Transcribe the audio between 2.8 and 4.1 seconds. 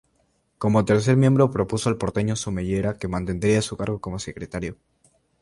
que mantendría su cargo